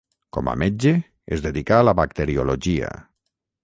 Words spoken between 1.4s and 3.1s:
dedicà a la bacteriologia.